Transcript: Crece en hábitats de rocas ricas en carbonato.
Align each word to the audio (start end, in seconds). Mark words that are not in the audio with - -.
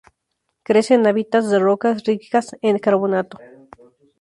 Crece 0.67 0.95
en 0.95 1.05
hábitats 1.05 1.51
de 1.51 1.59
rocas 1.59 2.03
ricas 2.05 2.55
en 2.63 2.79
carbonato. 2.79 3.37